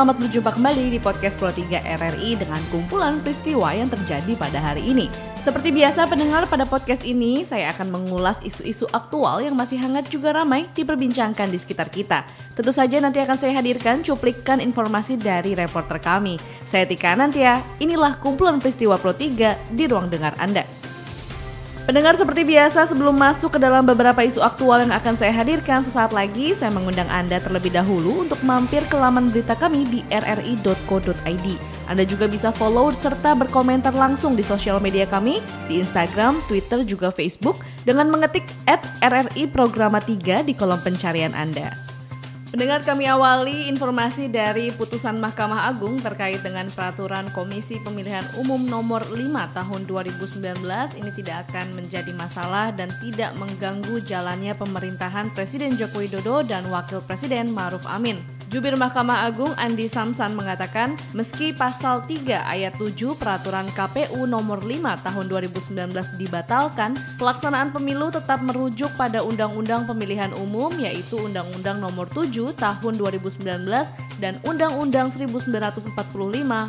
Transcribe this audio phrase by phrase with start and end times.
[0.00, 4.80] Selamat berjumpa kembali di podcast Pro 3 RRI dengan kumpulan peristiwa yang terjadi pada hari
[4.88, 5.12] ini.
[5.44, 10.32] Seperti biasa pendengar pada podcast ini, saya akan mengulas isu-isu aktual yang masih hangat juga
[10.32, 12.24] ramai diperbincangkan di sekitar kita.
[12.56, 16.40] Tentu saja nanti akan saya hadirkan cuplikan informasi dari reporter kami.
[16.64, 20.79] Saya Tika Nantia, inilah kumpulan peristiwa Pro 3 di ruang dengar Anda.
[21.90, 26.14] Pendengar seperti biasa sebelum masuk ke dalam beberapa isu aktual yang akan saya hadirkan sesaat
[26.14, 31.46] lagi, saya mengundang Anda terlebih dahulu untuk mampir ke laman berita kami di rri.co.id.
[31.90, 37.10] Anda juga bisa follow serta berkomentar langsung di sosial media kami di Instagram, Twitter, juga
[37.10, 38.46] Facebook dengan mengetik
[39.02, 41.89] RRI Programa 3 di kolom pencarian Anda.
[42.50, 49.06] Pendengar kami awali informasi dari putusan Mahkamah Agung terkait dengan peraturan Komisi Pemilihan Umum nomor
[49.06, 50.58] 5 tahun 2019
[50.98, 56.98] ini tidak akan menjadi masalah dan tidak mengganggu jalannya pemerintahan Presiden Joko Widodo dan Wakil
[57.06, 58.39] Presiden Maruf Amin.
[58.50, 65.06] Jubir Mahkamah Agung Andi Samsan mengatakan, meski pasal 3 ayat 7 peraturan KPU nomor 5
[65.06, 72.50] tahun 2019 dibatalkan, pelaksanaan pemilu tetap merujuk pada Undang-Undang Pemilihan Umum yaitu Undang-Undang nomor 7
[72.58, 75.96] tahun 2019 dan Undang-Undang 1945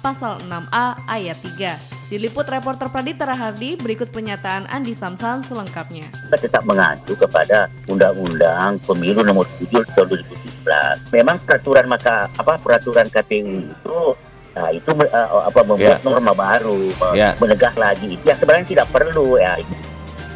[0.00, 2.08] pasal 6A ayat 3.
[2.08, 6.08] Diliput reporter Pradita Rahardi, berikut pernyataan Andi Samsan selengkapnya.
[6.08, 10.08] Kita tetap mengacu kepada Undang-Undang Pemilu nomor 7 tahun
[10.64, 14.00] 2017 Memang peraturan maka apa peraturan KPU itu
[14.54, 16.06] Nah, itu uh, apa membuat yeah.
[16.06, 17.34] norma baru, yeah.
[17.42, 18.14] menegah lagi.
[18.14, 19.58] Itu yang sebenarnya tidak perlu ya.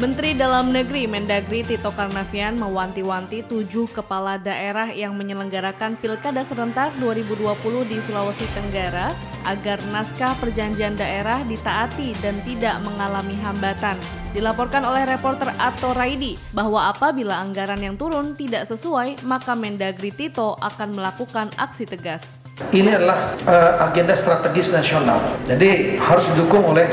[0.00, 7.44] Menteri Dalam Negeri Mendagri Tito Karnavian mewanti-wanti tujuh kepala daerah yang menyelenggarakan Pilkada Serentak 2020
[7.84, 9.12] di Sulawesi Tenggara
[9.44, 14.00] agar naskah perjanjian daerah ditaati dan tidak mengalami hambatan.
[14.32, 20.56] Dilaporkan oleh reporter Ato Raidi bahwa apabila anggaran yang turun tidak sesuai, maka Mendagri Tito
[20.56, 22.24] akan melakukan aksi tegas.
[22.72, 26.88] Ini adalah uh, agenda strategis nasional, jadi harus didukung oleh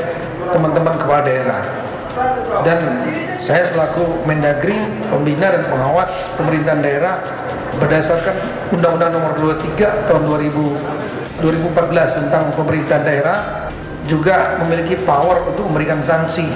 [0.52, 1.79] teman-teman kepala daerah.
[2.66, 2.80] Dan
[3.38, 4.76] saya selaku Mendagri,
[5.08, 7.14] pembina dan pengawas pemerintahan daerah
[7.78, 8.36] berdasarkan
[8.74, 13.38] Undang-Undang Nomor 23 tahun 2000, 2014 tentang pemerintahan daerah
[14.10, 16.50] juga memiliki power untuk memberikan sanksi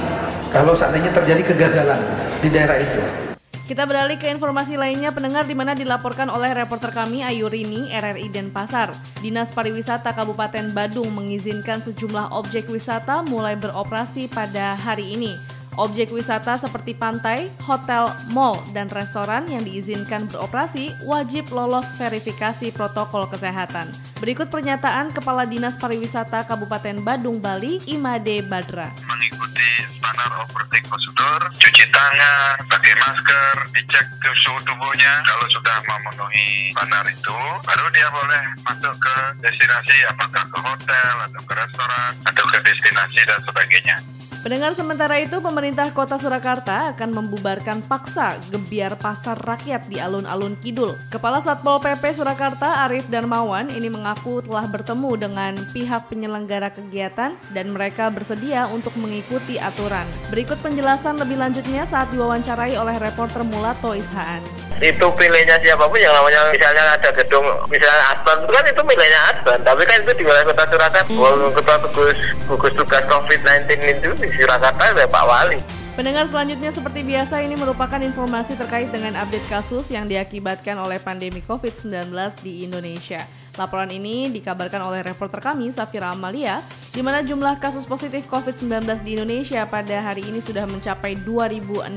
[0.50, 2.00] kalau seandainya terjadi kegagalan
[2.43, 3.23] di daerah itu.
[3.64, 8.28] Kita beralih ke informasi lainnya, pendengar di mana dilaporkan oleh reporter kami Ayu Rini, RRI
[8.28, 8.92] Denpasar.
[9.25, 15.53] Dinas Pariwisata Kabupaten Badung mengizinkan sejumlah objek wisata mulai beroperasi pada hari ini.
[15.74, 23.26] Objek wisata seperti pantai, hotel, mall, dan restoran yang diizinkan beroperasi wajib lolos verifikasi protokol
[23.26, 23.90] kesehatan.
[24.22, 28.94] Berikut pernyataan Kepala Dinas Pariwisata Kabupaten Badung, Bali, Imade Badra.
[29.02, 29.66] Mengikuti
[29.98, 34.06] standar operating procedure, cuci tangan, pakai masker, dicek
[34.46, 35.26] suhu tubuhnya.
[35.26, 41.40] Kalau sudah memenuhi standar itu, baru dia boleh masuk ke destinasi apakah ke hotel atau
[41.42, 43.98] ke restoran atau ke destinasi dan sebagainya.
[44.44, 50.93] Pendengar sementara itu, pemerintah kota Surakarta akan membubarkan paksa gebiar pasar rakyat di alun-alun Kidul.
[51.09, 57.66] Kepala Satpol PP Surakarta Arif Darmawan ini mengaku telah bertemu dengan pihak penyelenggara kegiatan dan
[57.72, 60.05] mereka bersedia untuk mengikuti aturan.
[60.28, 64.44] Berikut penjelasan lebih lanjutnya saat diwawancarai oleh reporter Mulato Ishaan.
[64.82, 69.20] Itu pilihnya siapa pun yang namanya misalnya ada gedung misalnya Asban itu kan itu milihnya
[69.30, 71.54] Asban tapi kan itu di wilayah kota Surakarta hmm.
[71.54, 72.18] ketua tugas
[72.50, 75.58] gugus tugas COVID-19 itu Surakarta ada Pak Wali.
[75.94, 81.38] Pendengar selanjutnya seperti biasa ini merupakan informasi terkait dengan update kasus yang diakibatkan oleh pandemi
[81.38, 82.10] COVID-19
[82.42, 83.22] di Indonesia.
[83.54, 86.59] Laporan ini dikabarkan oleh reporter kami Safira Amalia,
[86.91, 91.94] di mana jumlah kasus positif COVID-19 di Indonesia pada hari ini sudah mencapai 2.657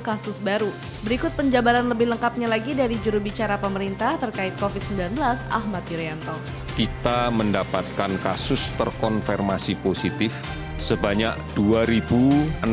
[0.00, 0.72] kasus baru.
[1.04, 5.20] Berikut penjabaran lebih lengkapnya lagi dari juru bicara pemerintah terkait COVID-19,
[5.52, 6.32] Ahmad Yuryanto.
[6.72, 10.32] Kita mendapatkan kasus terkonfirmasi positif
[10.80, 12.64] sebanyak 2.657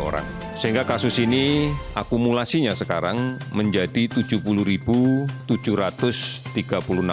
[0.00, 0.47] orang.
[0.58, 5.54] Sehingga kasus ini akumulasinya sekarang menjadi 70.736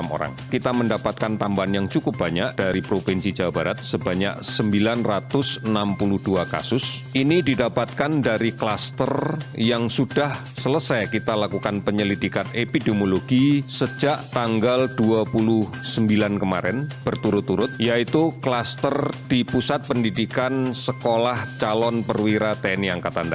[0.10, 0.34] orang.
[0.50, 5.70] Kita mendapatkan tambahan yang cukup banyak dari Provinsi Jawa Barat sebanyak 962
[6.50, 7.06] kasus.
[7.14, 15.86] Ini didapatkan dari klaster yang sudah selesai kita lakukan penyelidikan epidemiologi sejak tanggal 29
[16.42, 23.35] kemarin berturut-turut yaitu klaster di Pusat Pendidikan Sekolah Calon Perwira TNI Angkatan Darat.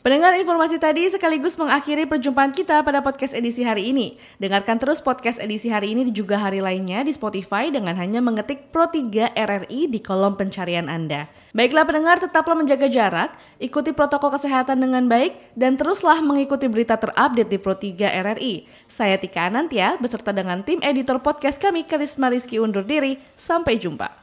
[0.00, 4.16] Pendengar informasi tadi sekaligus mengakhiri perjumpaan kita pada podcast edisi hari ini.
[4.40, 8.72] Dengarkan terus podcast edisi hari ini di juga hari lainnya di Spotify dengan hanya mengetik
[8.72, 11.28] Pro 3 RRI di kolom pencarian Anda.
[11.52, 17.52] Baiklah pendengar, tetaplah menjaga jarak, ikuti protokol kesehatan dengan baik, dan teruslah mengikuti berita terupdate
[17.52, 18.64] di Pro 3 RRI.
[18.88, 23.20] Saya Tika Anantia beserta dengan tim editor podcast kami Karisma Rizky undur diri.
[23.36, 24.19] Sampai jumpa.